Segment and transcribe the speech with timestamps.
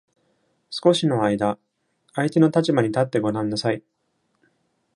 [0.71, 1.59] 少しの間、
[2.15, 3.83] 相手の立場に立ってごらんなさい。